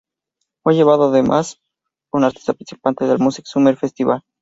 Fue 0.63 0.73
llevado 0.73 1.09
además 1.09 1.61
como 2.09 2.21
un 2.21 2.25
artista 2.25 2.53
principiante 2.55 3.05
al 3.05 3.19
Music 3.19 3.45
Summer 3.45 3.77
Festival. 3.77 4.23